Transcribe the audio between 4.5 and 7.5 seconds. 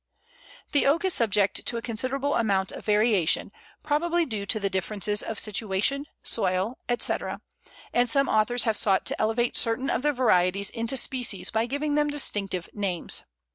differences of situation, soil, etc.,